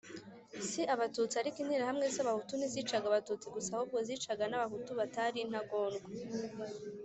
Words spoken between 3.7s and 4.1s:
ahubwo